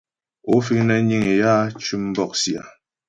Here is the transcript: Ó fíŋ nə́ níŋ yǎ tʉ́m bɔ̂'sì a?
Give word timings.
Ó 0.53 0.55
fíŋ 0.65 0.79
nə́ 0.87 0.99
níŋ 1.07 1.23
yǎ 1.39 1.51
tʉ́m 1.83 2.03
bɔ̂'sì 2.15 2.51
a? 2.61 2.63